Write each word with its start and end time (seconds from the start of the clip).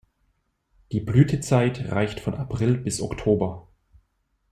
Die 0.91 0.99
Blütezeit 0.99 1.91
reicht 1.91 2.19
von 2.21 2.33
April 2.33 2.75
bis 2.79 3.03
Oktober. 3.03 3.67